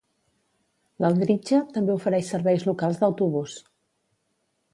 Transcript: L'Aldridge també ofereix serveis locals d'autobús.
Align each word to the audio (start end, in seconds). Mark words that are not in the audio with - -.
L'Aldridge 1.03 1.59
també 1.75 1.93
ofereix 1.99 2.33
serveis 2.35 2.67
locals 2.71 2.99
d'autobús. 3.03 3.61